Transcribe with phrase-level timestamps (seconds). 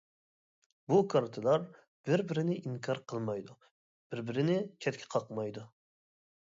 [0.91, 1.67] بۇ كارتىلار
[2.09, 5.71] بىر-بىرىنى ئىنكار قىلمايدۇ، بىر-بىرىنى چەتكە قاقمايدۇ.